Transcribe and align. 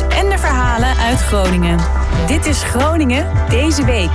en 0.00 0.28
de 0.28 0.38
verhalen 0.38 0.96
uit 0.96 1.18
Groningen. 1.18 1.78
Dit 2.26 2.46
is 2.46 2.62
Groningen 2.62 3.26
deze 3.48 3.84
week. 3.84 4.10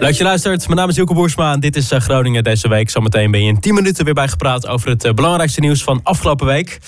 Leuk 0.00 0.14
je 0.14 0.24
luistert. 0.24 0.66
Mijn 0.66 0.78
naam 0.78 0.88
is 0.88 0.96
Hilke 0.96 1.14
Boersma 1.14 1.52
en 1.52 1.60
dit 1.60 1.76
is 1.76 1.90
eh, 1.90 2.00
Groningen 2.00 2.44
deze 2.44 2.68
week. 2.68 2.90
Zometeen 2.90 3.30
ben 3.30 3.40
je 3.40 3.46
in 3.46 3.60
10 3.60 3.74
minuten 3.74 4.04
weer 4.04 4.14
bijgepraat 4.14 4.66
over 4.66 4.88
het 4.88 5.04
eh, 5.04 5.12
belangrijkste 5.12 5.60
nieuws 5.60 5.82
van 5.82 6.00
afgelopen 6.02 6.46
week. 6.46 6.78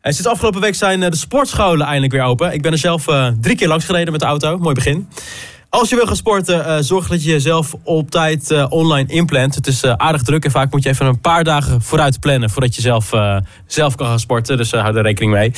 En 0.00 0.12
sinds 0.12 0.30
afgelopen 0.30 0.60
week 0.60 0.74
zijn 0.74 1.02
eh, 1.02 1.10
de 1.10 1.16
sportscholen 1.16 1.86
eindelijk 1.86 2.12
weer 2.12 2.22
open. 2.22 2.52
Ik 2.52 2.62
ben 2.62 2.72
er 2.72 2.78
zelf 2.78 3.04
drie 3.40 3.56
keer 3.56 3.68
langs 3.68 3.84
gereden 3.84 4.12
met 4.12 4.20
de 4.20 4.26
auto. 4.26 4.58
Mooi 4.58 4.74
begin. 4.74 5.08
Als 5.74 5.88
je 5.88 5.96
wil 5.96 6.06
gaan 6.06 6.16
sporten, 6.16 6.58
uh, 6.58 6.76
zorg 6.80 7.08
dat 7.08 7.24
je 7.24 7.30
jezelf 7.30 7.74
op 7.82 8.10
tijd 8.10 8.50
uh, 8.50 8.66
online 8.68 9.08
inplant. 9.08 9.54
Het 9.54 9.66
is 9.66 9.84
uh, 9.84 9.92
aardig 9.96 10.22
druk 10.22 10.44
en 10.44 10.50
vaak 10.50 10.72
moet 10.72 10.82
je 10.82 10.88
even 10.88 11.06
een 11.06 11.20
paar 11.20 11.44
dagen 11.44 11.82
vooruit 11.82 12.20
plannen... 12.20 12.50
voordat 12.50 12.74
je 12.74 12.80
zelf, 12.80 13.10
zelf 13.66 13.94
kan 13.94 14.06
gaan 14.06 14.18
sporten, 14.18 14.56
dus 14.56 14.72
hou 14.72 14.96
er 14.96 15.02
rekening 15.02 15.32
mee. 15.32 15.50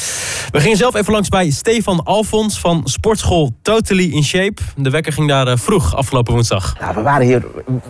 We 0.50 0.60
gingen 0.60 0.76
zelf 0.76 0.94
even 0.94 1.12
langs 1.12 1.28
bij 1.28 1.50
Stefan 1.50 2.04
Alfons 2.04 2.60
van 2.60 2.80
sportschool 2.84 3.54
Totally 3.62 4.12
in 4.12 4.24
Shape. 4.24 4.62
De 4.76 4.90
wekker 4.90 5.12
ging 5.12 5.28
daar 5.28 5.58
vroeg 5.58 5.96
afgelopen 5.96 6.32
woensdag. 6.32 6.76
We 6.94 7.02
waren 7.02 7.26
hier 7.26 7.44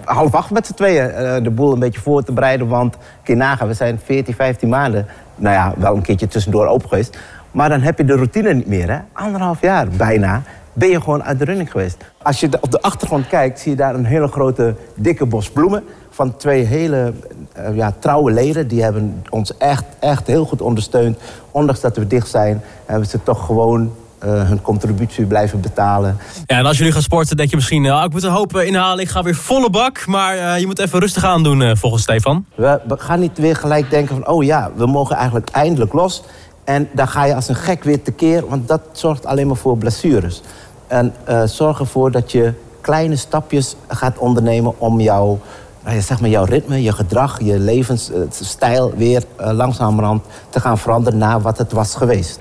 half 0.04 0.34
acht 0.34 0.50
met 0.50 0.66
z'n 0.66 0.74
tweeën 0.74 1.42
de 1.42 1.50
boel 1.50 1.72
een 1.72 1.78
beetje 1.78 2.00
voor 2.00 2.22
te 2.22 2.32
bereiden... 2.32 2.68
want 2.68 2.96
keer 3.22 3.36
nagaan, 3.36 3.68
we 3.68 3.74
zijn 3.74 4.00
14, 4.04 4.34
15 4.34 4.68
maanden... 4.68 5.06
nou 5.36 5.54
ja, 5.54 5.74
wel 5.76 5.96
een 5.96 6.02
keertje 6.02 6.28
tussendoor 6.28 6.66
open 6.66 6.88
geweest... 6.88 7.18
maar 7.50 7.68
dan 7.68 7.80
heb 7.80 7.98
je 7.98 8.04
de 8.04 8.14
routine 8.14 8.54
niet 8.54 8.66
meer, 8.66 8.90
hè? 8.90 8.98
Anderhalf 9.12 9.60
jaar 9.60 9.88
bijna 9.88 10.42
ben 10.76 10.88
je 10.88 11.00
gewoon 11.00 11.22
uit 11.22 11.38
de 11.38 11.44
running 11.44 11.70
geweest. 11.70 11.96
Als 12.22 12.40
je 12.40 12.48
op 12.60 12.70
de 12.70 12.80
achtergrond 12.80 13.26
kijkt, 13.26 13.60
zie 13.60 13.70
je 13.70 13.76
daar 13.76 13.94
een 13.94 14.04
hele 14.04 14.28
grote, 14.28 14.74
dikke 14.94 15.26
bos 15.26 15.50
bloemen. 15.50 15.84
Van 16.10 16.36
twee 16.36 16.64
hele 16.64 17.12
uh, 17.58 17.76
ja, 17.76 17.94
trouwe 17.98 18.32
leden. 18.32 18.68
Die 18.68 18.82
hebben 18.82 19.22
ons 19.30 19.56
echt, 19.56 19.84
echt 19.98 20.26
heel 20.26 20.44
goed 20.44 20.62
ondersteund. 20.62 21.18
Ondanks 21.50 21.80
dat 21.80 21.96
we 21.96 22.06
dicht 22.06 22.28
zijn, 22.28 22.62
hebben 22.84 23.08
ze 23.08 23.22
toch 23.22 23.46
gewoon 23.46 23.92
uh, 24.24 24.48
hun 24.48 24.62
contributie 24.62 25.26
blijven 25.26 25.60
betalen. 25.60 26.18
Ja, 26.46 26.58
en 26.58 26.66
als 26.66 26.78
jullie 26.78 26.92
gaan 26.92 27.02
sporten, 27.02 27.36
denk 27.36 27.50
je 27.50 27.56
misschien... 27.56 27.84
Uh, 27.84 28.02
ik 28.04 28.12
moet 28.12 28.22
een 28.22 28.30
hoop 28.30 28.56
inhalen, 28.56 29.04
ik 29.04 29.08
ga 29.08 29.22
weer 29.22 29.34
volle 29.34 29.70
bak. 29.70 30.06
Maar 30.06 30.60
je 30.60 30.66
moet 30.66 30.78
even 30.78 31.00
rustig 31.00 31.24
aan 31.24 31.42
doen, 31.42 31.76
volgens 31.76 32.02
Stefan. 32.02 32.44
We, 32.54 32.80
we, 32.88 32.98
gaan 32.98 33.20
niet 33.20 33.38
weer 33.38 33.56
gelijk 33.56 33.90
denken 33.90 34.14
van... 34.14 34.28
oh 34.28 34.44
ja, 34.44 34.70
we 34.76 34.86
mogen 34.86 35.16
eigenlijk 35.16 35.48
eindelijk 35.50 35.92
los. 35.92 36.22
En 36.66 36.88
dan 36.92 37.08
ga 37.08 37.24
je 37.24 37.34
als 37.34 37.48
een 37.48 37.54
gek 37.54 37.84
weer 37.84 38.02
tekeer... 38.02 38.48
want 38.48 38.68
dat 38.68 38.80
zorgt 38.92 39.26
alleen 39.26 39.46
maar 39.46 39.56
voor 39.56 39.78
blessures. 39.78 40.42
En 40.86 41.14
uh, 41.28 41.42
zorg 41.44 41.78
ervoor 41.78 42.10
dat 42.10 42.32
je 42.32 42.52
kleine 42.80 43.16
stapjes 43.16 43.76
gaat 43.88 44.18
ondernemen 44.18 44.74
om 44.78 45.00
jouw, 45.00 45.38
nou 45.84 46.00
zeg 46.00 46.20
maar 46.20 46.30
jouw 46.30 46.44
ritme, 46.44 46.82
je 46.82 46.92
gedrag, 46.92 47.40
je 47.40 47.58
levensstijl 47.58 48.92
weer 48.96 49.22
uh, 49.40 49.50
langzamerhand 49.50 50.24
te 50.50 50.60
gaan 50.60 50.78
veranderen 50.78 51.18
naar 51.18 51.40
wat 51.40 51.58
het 51.58 51.72
was 51.72 51.94
geweest. 51.94 52.38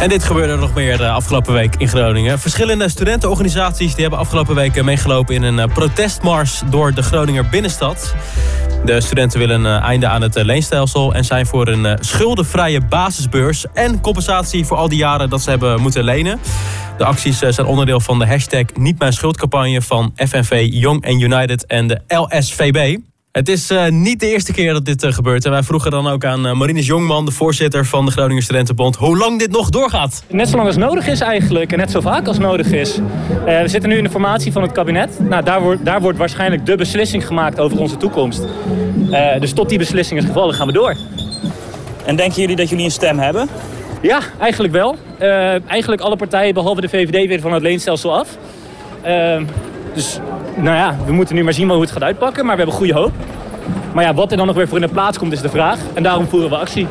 En 0.00 0.08
dit 0.08 0.24
gebeurde 0.24 0.56
nog 0.56 0.74
meer 0.74 0.96
de 0.96 1.04
eh, 1.04 1.14
afgelopen 1.14 1.52
week 1.52 1.74
in 1.76 1.88
Groningen. 1.88 2.38
Verschillende 2.38 2.88
studentenorganisaties 2.88 3.92
die 3.92 4.00
hebben 4.00 4.18
afgelopen 4.18 4.54
week 4.54 4.82
meegelopen 4.82 5.34
in 5.34 5.42
een 5.42 5.72
protestmars 5.72 6.62
door 6.70 6.94
de 6.94 7.02
Groninger 7.02 7.48
binnenstad. 7.48 8.14
De 8.86 9.00
studenten 9.00 9.38
willen 9.38 9.64
een 9.64 9.82
einde 9.82 10.06
aan 10.06 10.22
het 10.22 10.42
leenstelsel 10.42 11.14
en 11.14 11.24
zijn 11.24 11.46
voor 11.46 11.68
een 11.68 11.98
schuldenvrije 12.00 12.80
basisbeurs 12.80 13.66
en 13.74 14.00
compensatie 14.00 14.64
voor 14.64 14.76
al 14.76 14.88
die 14.88 14.98
jaren 14.98 15.30
dat 15.30 15.42
ze 15.42 15.50
hebben 15.50 15.80
moeten 15.80 16.04
lenen. 16.04 16.40
De 16.98 17.04
acties 17.04 17.38
zijn 17.38 17.66
onderdeel 17.66 18.00
van 18.00 18.18
de 18.18 18.26
hashtag 18.26 18.64
Niet 18.74 18.98
Mijn 18.98 19.12
Schuldcampagne 19.12 19.82
van 19.82 20.12
FNV 20.16 20.68
Young 20.70 21.06
and 21.06 21.20
United 21.20 21.66
en 21.66 21.86
de 21.86 22.00
LSVB. 22.08 22.98
Het 23.36 23.48
is 23.48 23.70
uh, 23.70 23.88
niet 23.88 24.20
de 24.20 24.30
eerste 24.30 24.52
keer 24.52 24.72
dat 24.72 24.84
dit 24.84 25.04
uh, 25.04 25.12
gebeurt. 25.12 25.44
En 25.44 25.50
wij 25.50 25.62
vroegen 25.62 25.90
dan 25.90 26.08
ook 26.08 26.24
aan 26.24 26.46
uh, 26.46 26.52
Marinus 26.52 26.86
Jongman, 26.86 27.24
de 27.24 27.30
voorzitter 27.30 27.86
van 27.86 28.04
de 28.06 28.10
Groninger 28.10 28.42
Studentenbond, 28.42 28.96
hoe 28.96 29.16
lang 29.16 29.38
dit 29.38 29.50
nog 29.50 29.70
doorgaat. 29.70 30.24
Net 30.28 30.48
zo 30.48 30.56
lang 30.56 30.66
als 30.66 30.76
nodig 30.76 31.06
is 31.06 31.20
eigenlijk 31.20 31.72
en 31.72 31.78
net 31.78 31.90
zo 31.90 32.00
vaak 32.00 32.26
als 32.26 32.38
nodig 32.38 32.72
is. 32.72 32.98
we 33.44 33.62
zitten 33.64 33.90
nu 33.90 33.96
in 33.96 34.04
de 34.04 34.10
formatie 34.10 34.52
van 34.52 34.62
het 34.62 34.72
kabinet. 34.72 35.18
Nou, 35.20 35.44
daar, 35.44 35.60
wordt, 35.60 35.84
daar 35.84 36.00
wordt 36.00 36.18
waarschijnlijk 36.18 36.66
de 36.66 36.76
beslissing 36.76 37.26
gemaakt 37.26 37.60
over 37.60 37.78
onze 37.78 37.96
toekomst. 37.96 38.42
dus 39.40 39.52
tot 39.52 39.68
die 39.68 39.78
beslissing 39.78 40.20
is 40.20 40.26
gevallen 40.26 40.54
gaan 40.54 40.66
we 40.66 40.72
door. 40.72 40.96
En 42.04 42.16
denken 42.16 42.40
jullie 42.40 42.56
dat 42.56 42.68
jullie 42.68 42.84
een 42.84 42.90
stem 42.90 43.18
hebben? 43.18 43.48
Ja, 44.02 44.20
eigenlijk 44.40 44.72
wel. 44.72 44.96
eigenlijk 45.66 46.02
alle 46.02 46.16
partijen 46.16 46.54
behalve 46.54 46.80
de 46.80 46.88
VVD 46.88 47.28
weer 47.28 47.40
van 47.40 47.52
het 47.52 47.62
leenstelsel 47.62 48.18
af. 48.18 48.28
dus 49.94 50.20
nou 50.56 50.76
ja, 50.76 50.96
we 51.06 51.12
moeten 51.12 51.34
nu 51.34 51.44
maar 51.44 51.52
zien 51.52 51.70
hoe 51.70 51.80
het 51.80 51.90
gaat 51.90 52.02
uitpakken, 52.02 52.46
maar 52.46 52.56
we 52.56 52.62
hebben 52.62 52.78
goede 52.78 52.94
hoop. 52.94 53.12
Maar 53.92 54.04
ja, 54.04 54.14
wat 54.14 54.30
er 54.30 54.36
dan 54.36 54.46
nog 54.46 54.56
weer 54.56 54.68
voor 54.68 54.78
in 54.78 54.86
de 54.86 54.92
plaats 54.92 55.18
komt 55.18 55.32
is 55.32 55.40
de 55.40 55.48
vraag. 55.48 55.78
En 55.94 56.02
daarom 56.02 56.28
voeren 56.28 56.50
we 56.50 56.56
actie. 56.56 56.86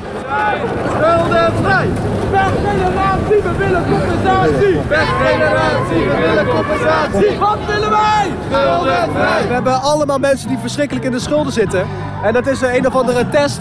Schuldenvrij! 0.88 1.88
Weggeneratie, 2.32 3.42
we 3.44 3.56
willen 3.58 3.84
compensatie! 3.90 4.80
Weggeneratie, 4.88 6.04
we 6.10 6.26
willen 6.28 6.48
compensatie! 6.48 7.38
Wat 7.40 7.58
willen 7.68 7.90
wij? 7.90 8.28
Schuldenvrij! 8.52 9.48
We 9.48 9.54
hebben 9.54 9.82
allemaal 9.82 10.20
mensen 10.20 10.48
die 10.48 10.58
verschrikkelijk 10.58 11.06
in 11.06 11.12
de 11.12 11.20
schulden 11.20 11.54
zitten. 11.54 11.86
En 12.24 12.34
dat 12.34 12.48
is 12.48 12.62
een 12.62 12.88
of 12.88 12.96
andere 12.96 13.30
test. 13.30 13.60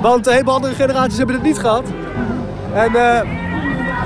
Want 0.00 0.30
heleboel 0.30 0.54
andere 0.54 0.74
generaties 0.74 1.16
hebben 1.16 1.34
het 1.34 1.44
niet 1.44 1.58
gehad. 1.58 1.84
En... 2.74 2.92
Uh, 2.92 3.20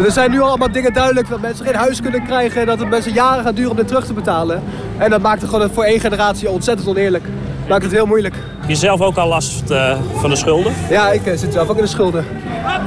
er 0.05 0.13
zijn 0.13 0.31
nu 0.31 0.41
allemaal 0.41 0.73
dingen 0.73 0.93
duidelijk 0.93 1.29
dat 1.29 1.41
mensen 1.41 1.65
geen 1.65 1.75
huis 1.75 2.01
kunnen 2.01 2.25
krijgen. 2.25 2.67
Dat 2.67 2.79
het 2.79 2.89
mensen 2.89 3.13
jaren 3.13 3.45
gaat 3.45 3.57
duren 3.57 3.71
om 3.71 3.77
dit 3.77 3.89
terug 3.89 4.07
te 4.07 4.13
betalen. 4.13 4.63
En 4.99 5.11
dat 5.11 5.21
maakt 5.21 5.41
het 5.41 5.51
gewoon 5.51 5.71
voor 5.71 5.85
één 5.85 6.01
generatie 6.01 6.51
ontzettend 6.51 6.89
oneerlijk. 6.89 7.25
Maakt 7.71 7.83
het 7.83 7.93
heel 7.93 8.07
moeilijk. 8.07 8.35
Heb 8.61 8.69
je 8.69 8.75
zelf 8.75 9.01
ook 9.01 9.17
al 9.17 9.29
last 9.29 9.71
uh, 9.71 9.97
van 10.15 10.31
de 10.31 10.37
schulden? 10.37 10.73
Ja, 10.89 11.11
ik 11.11 11.27
uh, 11.27 11.37
zit 11.37 11.53
zelf 11.53 11.69
ook 11.69 11.77
in 11.77 11.83
de 11.83 11.89
schulden. 11.89 12.25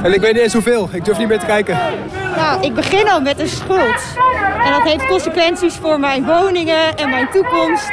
En 0.02 0.14
ik 0.14 0.20
weet 0.20 0.32
niet 0.32 0.42
eens 0.42 0.52
hoeveel. 0.52 0.88
Ik 0.92 1.04
durf 1.04 1.18
niet 1.18 1.28
meer 1.28 1.38
te 1.38 1.46
kijken. 1.46 1.78
Nou, 2.36 2.62
ik 2.62 2.74
begin 2.74 3.08
al 3.08 3.20
met 3.20 3.40
een 3.40 3.48
schuld. 3.48 4.02
En 4.64 4.72
dat 4.72 4.82
heeft 4.82 5.06
consequenties 5.06 5.74
voor 5.74 6.00
mijn 6.00 6.24
woningen 6.24 6.96
en 6.96 7.10
mijn 7.10 7.28
toekomst. 7.32 7.90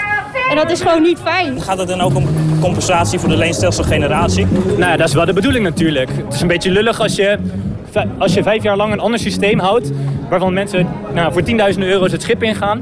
En 0.49 0.55
dat 0.55 0.71
is 0.71 0.81
gewoon 0.81 1.01
niet 1.01 1.19
fijn. 1.23 1.61
Gaat 1.61 1.77
het 1.77 1.87
dan 1.87 2.01
ook 2.01 2.15
om 2.15 2.27
compensatie 2.61 3.19
voor 3.19 3.29
de 3.29 3.37
leenstelselgeneratie? 3.37 4.47
Nou 4.77 4.91
ja, 4.91 4.97
dat 4.97 5.07
is 5.07 5.13
wel 5.13 5.25
de 5.25 5.33
bedoeling 5.33 5.63
natuurlijk. 5.63 6.09
Het 6.09 6.33
is 6.33 6.41
een 6.41 6.47
beetje 6.47 6.71
lullig 6.71 6.99
als 6.99 7.15
je 7.15 7.39
als 8.17 8.33
je 8.33 8.43
vijf 8.43 8.63
jaar 8.63 8.77
lang 8.77 8.93
een 8.93 8.99
ander 8.99 9.19
systeem 9.19 9.59
houdt... 9.59 9.91
waarvan 10.29 10.53
mensen 10.53 10.87
nou, 11.13 11.33
voor 11.33 11.43
10.000 11.73 11.79
euro's 11.79 12.11
het 12.11 12.21
schip 12.21 12.43
ingaan... 12.43 12.81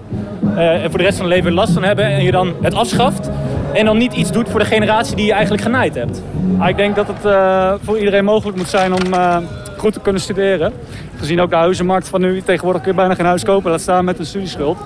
Uh, 0.56 0.84
en 0.84 0.90
voor 0.90 0.98
de 0.98 1.04
rest 1.04 1.18
van 1.18 1.26
hun 1.26 1.36
leven 1.36 1.54
last 1.54 1.74
van 1.74 1.84
hebben... 1.84 2.06
en 2.06 2.24
je 2.24 2.32
dan 2.32 2.54
het 2.62 2.74
afschaft... 2.74 3.30
en 3.74 3.86
dan 3.86 3.98
niet 3.98 4.14
iets 4.14 4.32
doet 4.32 4.50
voor 4.50 4.60
de 4.60 4.66
generatie 4.66 5.16
die 5.16 5.26
je 5.26 5.32
eigenlijk 5.32 5.64
genaaid 5.64 5.96
hebt. 5.96 6.22
Ik 6.68 6.78
denk 6.78 6.96
dat 6.96 7.08
het 7.08 7.26
uh, 7.26 7.74
voor 7.84 7.98
iedereen 7.98 8.24
mogelijk 8.24 8.58
moet 8.58 8.70
zijn 8.70 8.94
om 8.94 9.14
uh, 9.14 9.38
goed 9.78 9.94
te 9.94 10.00
kunnen 10.00 10.22
studeren. 10.22 10.74
Gezien 11.18 11.42
ook 11.42 11.50
de 11.50 11.56
huizenmarkt 11.56 12.08
van 12.08 12.22
nu 12.22 12.42
tegenwoordig 12.42 12.82
kun 12.82 12.92
je 12.92 12.98
bijna 12.98 13.16
geen 13.16 13.26
huis 13.26 13.44
kopen. 13.44 13.72
Laat 13.72 13.82
staan 13.82 14.06
met 14.06 14.20
een 14.20 14.26
studieschuld. 14.26 14.78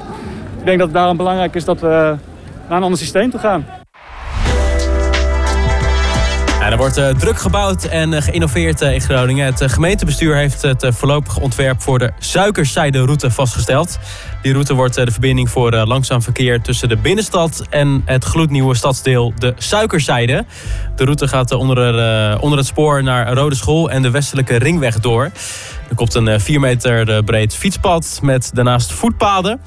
Ik 0.59 0.65
denk 0.65 0.77
dat 0.77 0.87
het 0.87 0.97
daarom 0.97 1.17
belangrijk 1.17 1.55
is 1.55 1.65
dat 1.65 1.79
we 1.79 2.15
naar 2.67 2.77
een 2.77 2.83
ander 2.83 2.99
systeem 2.99 3.29
toe 3.29 3.39
gaan. 3.39 3.65
Wordt 6.83 6.97
uh, 6.97 7.09
druk 7.09 7.39
gebouwd 7.39 7.83
en 7.83 8.11
uh, 8.11 8.21
geïnnoveerd 8.21 8.81
uh, 8.81 8.93
in 8.93 9.01
Groningen. 9.01 9.45
Het 9.45 9.71
gemeentebestuur 9.71 10.35
heeft 10.35 10.61
het 10.61 10.85
voorlopig 10.89 11.39
ontwerp 11.39 11.81
voor 11.81 11.99
de 11.99 12.11
suikerzijde-route 12.19 13.31
vastgesteld. 13.31 13.99
Die 14.41 14.51
route 14.51 14.73
wordt 14.73 14.95
de 14.95 15.11
verbinding 15.11 15.49
voor 15.49 15.71
langzaam 15.71 16.21
verkeer 16.21 16.61
tussen 16.61 16.89
de 16.89 16.97
binnenstad 16.97 17.65
en 17.69 18.01
het 18.05 18.23
gloednieuwe 18.23 18.75
stadsdeel 18.75 19.33
de 19.37 19.53
Suikerzijde. 19.57 20.45
De 20.95 21.03
route 21.03 21.27
gaat 21.27 21.51
onder, 21.51 21.87
onder 22.39 22.57
het 22.57 22.67
spoor 22.67 23.03
naar 23.03 23.33
Rode 23.33 23.55
School 23.55 23.89
en 23.89 24.01
de 24.01 24.11
westelijke 24.11 24.55
ringweg 24.55 24.99
door. 24.99 25.23
Er 25.89 25.95
komt 25.95 26.13
een 26.13 26.39
4 26.39 26.59
meter 26.59 27.23
breed 27.23 27.55
fietspad 27.55 28.19
met 28.21 28.51
daarnaast 28.53 28.91
voetpaden. 28.91 29.59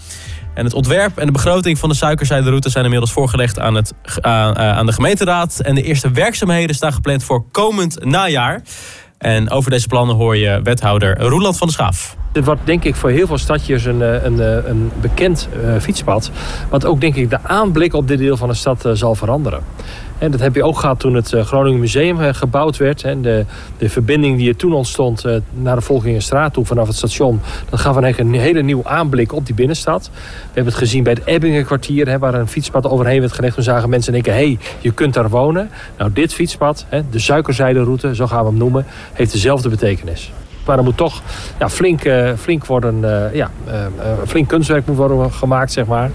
En 0.57 0.65
het 0.65 0.75
ontwerp 0.75 1.19
en 1.19 1.27
de 1.27 1.33
begroting 1.33 1.79
van 1.79 1.89
de 1.89 1.95
suikerzijderoute 1.95 2.71
zijn 2.71 2.85
inmiddels 2.85 3.13
voorgelegd 3.13 3.59
aan, 3.59 3.75
het, 3.75 3.93
aan 4.23 4.87
de 4.87 4.93
gemeenteraad. 4.93 5.61
En 5.61 5.75
de 5.75 5.83
eerste 5.83 6.11
werkzaamheden 6.11 6.77
staan 6.77 6.93
gepland 6.93 7.25
voor 7.25 7.45
komend 7.51 8.05
najaar. 8.05 8.63
En 9.19 9.51
over 9.51 9.71
deze 9.71 9.87
plannen 9.87 10.17
hoor 10.17 10.37
je 10.37 10.61
wethouder 10.63 11.19
Roeland 11.19 11.59
van 11.59 11.67
der 11.67 11.77
Schaaf. 11.77 12.17
Het 12.37 12.45
wordt 12.45 12.61
denk 12.65 12.85
ik 12.85 12.95
voor 12.95 13.11
heel 13.11 13.27
veel 13.27 13.39
stadjes 13.39 13.85
een, 13.85 14.03
eh, 14.03 14.25
een, 14.25 14.41
eh, 14.41 14.69
een 14.69 14.91
bekend 15.01 15.49
uh, 15.65 15.77
fietspad. 15.81 16.31
Wat 16.69 16.85
ook 16.85 17.01
denk 17.01 17.15
ik 17.15 17.31
de 17.31 17.39
aanblik 17.43 17.95
op 17.95 18.09
dit 18.09 18.19
deel 18.19 18.37
van 18.37 18.49
de 18.49 18.55
stad 18.55 18.89
zal 18.93 19.15
veranderen. 19.15 19.61
En 20.19 20.31
dat 20.31 20.41
heb 20.41 20.55
je 20.55 20.65
ook 20.65 20.79
gehad 20.79 21.01
toen 21.01 21.15
het 21.15 21.29
Groningen 21.29 21.81
Museum 21.81 22.19
gebouwd 22.35 22.77
werd. 22.77 23.03
En 23.03 23.23
de, 23.23 23.45
de 23.79 23.89
verbinding 23.89 24.39
die 24.39 24.49
er 24.49 24.57
toen 24.57 24.73
ontstond 24.73 25.25
naar 25.53 25.77
de 25.77 25.81
Volgingenstraat 25.81 26.53
toe 26.53 26.65
vanaf 26.65 26.87
het 26.87 26.97
station. 26.97 27.41
Dat 27.71 27.81
gaf 27.81 27.97
een 27.97 28.35
hele 28.35 28.63
nieuwe 28.63 28.85
aanblik 28.85 29.33
op 29.33 29.47
die 29.47 29.55
binnenstad. 29.55 30.11
We 30.13 30.21
hebben 30.45 30.73
het 30.73 30.83
gezien 30.83 31.03
bij 31.03 31.13
het 31.13 31.25
Ebbingenkwartier. 31.25 32.19
waar 32.19 32.35
een 32.35 32.49
fietspad 32.49 32.87
overheen 32.87 33.21
werd 33.21 33.33
gelegd. 33.33 33.55
Toen 33.55 33.65
zagen 33.65 33.89
mensen 33.89 34.13
denken, 34.13 34.33
hé, 34.33 34.39
hey, 34.39 34.59
je 34.81 34.93
kunt 34.93 35.15
daar 35.15 35.29
wonen. 35.29 35.71
Nou, 35.99 36.13
dit 36.13 36.35
fietspad, 36.35 36.87
de 37.11 37.19
suikerzijderoute, 37.19 38.15
zo 38.15 38.27
gaan 38.27 38.43
we 38.43 38.49
hem 38.49 38.59
noemen, 38.59 38.87
heeft 39.13 39.33
dezelfde 39.33 39.69
betekenis. 39.69 40.33
Maar 40.67 40.79
er 40.79 40.85
moet 40.85 40.97
toch 40.97 41.23
ja, 41.59 41.69
flink, 41.69 42.05
uh, 42.05 42.31
flink, 42.39 42.67
worden, 42.67 42.99
uh, 43.05 43.35
ja, 43.35 43.51
uh, 43.69 43.75
flink 44.27 44.49
kunstwerk 44.49 44.87
moet 44.87 44.97
worden 44.97 45.33
gemaakt, 45.33 45.73
zeg 45.73 45.87
maar. 45.87 46.11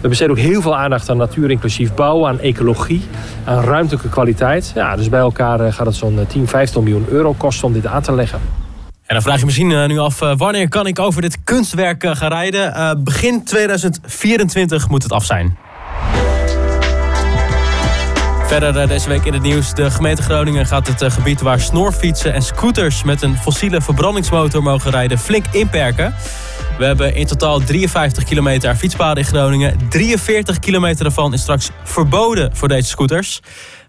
We 0.00 0.08
besteden 0.08 0.36
ook 0.36 0.42
heel 0.42 0.62
veel 0.62 0.76
aandacht 0.76 1.10
aan 1.10 1.16
natuur 1.16 1.50
inclusief 1.50 1.94
bouwen, 1.94 2.28
aan 2.28 2.40
ecologie, 2.40 3.02
aan 3.44 3.64
ruimtelijke 3.64 4.08
kwaliteit. 4.08 4.72
Ja, 4.74 4.96
dus 4.96 5.08
bij 5.08 5.20
elkaar 5.20 5.72
gaat 5.72 5.86
het 5.86 5.94
zo'n 5.94 6.18
10, 6.28 6.48
15 6.48 6.82
miljoen 6.82 7.06
euro 7.08 7.34
kosten 7.36 7.66
om 7.66 7.72
dit 7.72 7.86
aan 7.86 8.02
te 8.02 8.12
leggen. 8.12 8.40
En 9.06 9.16
dan 9.16 9.22
vraag 9.22 9.38
je 9.38 9.44
misschien 9.44 9.88
nu 9.88 9.98
af, 9.98 10.18
wanneer 10.18 10.68
kan 10.68 10.86
ik 10.86 10.98
over 10.98 11.22
dit 11.22 11.38
kunstwerk 11.44 12.04
gaan 12.16 12.28
rijden? 12.28 13.04
begin 13.04 13.44
2024 13.44 14.88
moet 14.88 15.02
het 15.02 15.12
af 15.12 15.24
zijn. 15.24 15.56
Verder 18.50 18.76
eh, 18.76 18.88
deze 18.88 19.08
week 19.08 19.24
in 19.24 19.32
het 19.32 19.42
nieuws. 19.42 19.74
De 19.74 19.90
gemeente 19.90 20.22
Groningen 20.22 20.66
gaat 20.66 20.86
het 20.86 21.02
eh, 21.02 21.10
gebied 21.10 21.40
waar 21.40 21.60
snorfietsen 21.60 22.32
en 22.32 22.42
scooters 22.42 23.04
met 23.04 23.22
een 23.22 23.36
fossiele 23.36 23.80
verbrandingsmotor 23.80 24.62
mogen 24.62 24.90
rijden 24.90 25.18
flink 25.18 25.44
inperken. 25.50 26.14
We 26.78 26.84
hebben 26.84 27.14
in 27.14 27.26
totaal 27.26 27.60
53 27.60 28.24
kilometer 28.24 28.74
fietspaden 28.74 29.22
in 29.22 29.28
Groningen. 29.28 29.88
43 29.88 30.58
kilometer 30.58 31.04
daarvan 31.04 31.32
is 31.32 31.40
straks 31.40 31.70
verboden 31.82 32.56
voor 32.56 32.68
deze 32.68 32.88
scooters. 32.88 33.40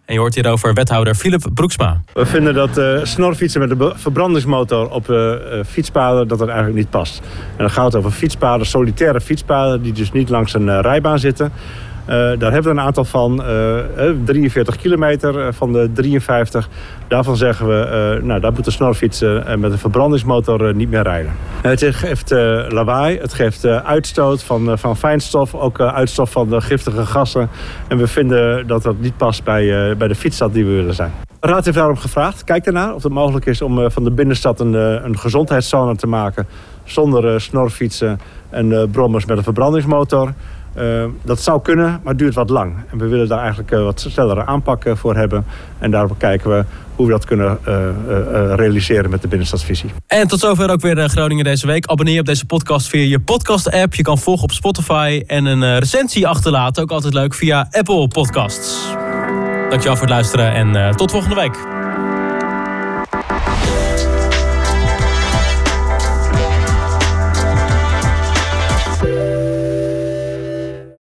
En 0.06 0.14
je 0.14 0.20
hoort 0.20 0.36
hierover 0.36 0.74
wethouder 0.74 1.16
Philip 1.16 1.50
Broeksma. 1.54 2.02
We 2.14 2.26
vinden 2.26 2.54
dat 2.54 2.78
uh, 2.78 3.00
snorfietsen 3.04 3.60
met 3.60 3.72
een 3.72 3.94
verbrandingsmotor 3.96 4.90
op 4.90 5.06
fietspaden 5.68 6.28
dat 6.28 6.40
dat 6.40 6.48
eigenlijk 6.48 6.78
niet 6.78 6.90
past. 6.90 7.20
En 7.52 7.58
dan 7.58 7.70
gaat 7.70 7.86
het 7.86 7.96
over 7.96 8.12
fietspaden, 8.12 8.66
solitaire 8.66 9.22
fietspaden 9.22 9.82
die 9.82 9.94
dus 9.94 10.12
niet 10.12 10.30
langs 10.30 10.54
een 10.54 10.82
rijbaan 10.82 11.20
zitten. 11.20 11.52
Uh, 12.12 12.18
daar 12.18 12.52
hebben 12.52 12.74
we 12.74 12.80
een 12.80 12.86
aantal 12.86 13.06
van, 13.06 13.42
uh, 13.42 14.10
43 14.26 14.76
kilometer 14.76 15.54
van 15.54 15.74
de 15.74 15.90
53. 15.94 16.70
Daarvan 17.08 17.38
zeggen 17.38 17.68
we, 17.68 18.20
nou, 18.24 18.40
daar 18.40 18.54
moeten 18.54 18.72
snorfietsen 18.72 19.60
met 19.60 19.72
een 19.72 19.78
verbrandingsmotor 19.78 20.76
niet 20.76 20.90
meer 20.90 21.04
rijden. 21.04 21.32
Het 21.62 21.84
geeft 21.84 22.32
lawaai, 22.70 23.20
het 23.20 23.34
geeft 23.34 23.66
uitstoot 23.66 24.44
van, 24.44 24.78
van 24.78 24.98
fijnstof, 24.98 25.56
ook 25.56 25.80
uitstof 25.80 26.32
van 26.32 26.50
de 26.50 26.62
giftige 26.62 27.06
gassen. 27.06 27.50
En 27.88 27.98
we 27.98 28.08
vinden 28.08 28.68
dat 28.68 28.84
dat 28.84 29.00
niet 29.00 29.18
past 29.18 29.44
bij, 29.44 29.98
bij 29.98 30.08
de 30.08 30.16
fietsstad 30.16 30.54
die 30.54 30.66
we 30.66 30.72
willen 30.72 30.94
zijn. 30.94 31.12
De 31.40 31.48
Raad 31.48 31.66
heeft 31.66 31.78
daarom 31.78 31.98
gevraagd, 31.98 32.44
kijk 32.44 32.66
ernaar 32.66 32.94
of 32.94 33.04
het 33.04 33.12
mogelijk 33.12 33.46
is 33.46 33.62
om 33.62 33.92
van 33.92 34.04
de 34.04 34.12
binnenstad 34.12 34.60
een, 34.60 34.74
een 34.74 35.20
gezondheidszone 35.20 35.96
te 35.96 36.08
maken. 36.08 36.48
Zonder 36.84 37.42
snorfietsen 37.42 38.20
en 38.50 38.90
brommers 38.92 39.26
met 39.26 39.38
een 39.38 39.44
verbrandingsmotor. 39.44 40.34
Uh, 40.78 41.04
dat 41.22 41.42
zou 41.42 41.62
kunnen, 41.62 42.00
maar 42.04 42.16
duurt 42.16 42.36
wat 42.36 42.50
lang. 42.50 42.74
En 42.92 42.98
we 42.98 43.08
willen 43.08 43.28
daar 43.28 43.40
eigenlijk 43.40 43.72
uh, 43.72 43.84
wat 43.84 44.06
snellere 44.10 44.46
aanpakken 44.46 44.98
voor 44.98 45.16
hebben. 45.16 45.46
En 45.80 45.92
daarop 45.92 46.18
kijken 46.18 46.50
we 46.50 46.64
hoe 46.96 47.06
we 47.06 47.12
dat 47.12 47.26
kunnen 47.26 47.60
uh, 47.68 47.76
realiseren 48.56 49.10
met 49.10 49.22
de 49.22 49.28
binnenstadsvisie. 49.28 49.90
En 50.08 50.28
tot 50.28 50.40
zover 50.40 50.72
ook 50.72 50.82
weer 50.82 51.10
Groningen 51.10 51.44
deze 51.44 51.68
week. 51.68 51.86
Abonneer 51.86 52.20
op 52.20 52.26
deze 52.26 52.46
podcast 52.46 52.88
via 52.88 53.04
je 53.06 53.20
podcast-app. 53.20 53.94
Je 53.94 54.04
kan 54.04 54.18
volgen 54.18 54.44
op 54.44 54.52
Spotify 54.52 55.24
en 55.28 55.46
een 55.46 55.80
recensie 55.80 56.28
achterlaten. 56.28 56.84
Ook 56.84 56.92
altijd 56.92 57.14
leuk 57.14 57.34
via 57.34 57.68
Apple 57.72 58.08
Podcasts. 58.08 58.88
Dankjewel 59.70 59.96
voor 59.96 60.06
het 60.06 60.16
luisteren 60.16 60.54
en 60.54 60.96
tot 60.96 61.12
volgende 61.12 61.36
week. 61.36 61.81